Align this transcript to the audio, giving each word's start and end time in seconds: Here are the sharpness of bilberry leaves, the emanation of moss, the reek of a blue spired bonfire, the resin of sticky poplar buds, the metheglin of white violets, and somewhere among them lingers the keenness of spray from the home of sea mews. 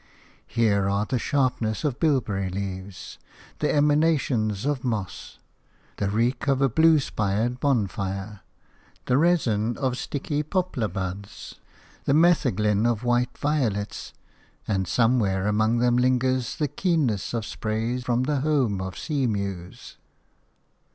Here 0.47 0.89
are 0.89 1.05
the 1.05 1.19
sharpness 1.19 1.83
of 1.83 1.99
bilberry 1.99 2.49
leaves, 2.49 3.19
the 3.59 3.71
emanation 3.71 4.49
of 4.65 4.83
moss, 4.83 5.37
the 5.97 6.09
reek 6.09 6.47
of 6.47 6.59
a 6.59 6.67
blue 6.69 6.99
spired 6.99 7.59
bonfire, 7.59 8.39
the 9.05 9.19
resin 9.19 9.77
of 9.77 9.99
sticky 9.99 10.41
poplar 10.41 10.87
buds, 10.87 11.53
the 12.05 12.15
metheglin 12.15 12.87
of 12.87 13.03
white 13.03 13.37
violets, 13.37 14.11
and 14.67 14.87
somewhere 14.87 15.45
among 15.45 15.77
them 15.77 15.97
lingers 15.97 16.55
the 16.55 16.67
keenness 16.67 17.31
of 17.35 17.45
spray 17.45 17.99
from 18.01 18.23
the 18.23 18.39
home 18.41 18.81
of 18.81 18.97
sea 18.97 19.27
mews. 19.27 19.97